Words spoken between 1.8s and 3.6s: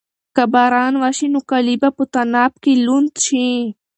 به په طناب لوند شي.